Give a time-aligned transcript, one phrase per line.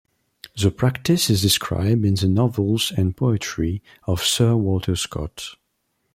[0.59, 5.49] The practice is described in the novels and poetry of Sir Walter Scott.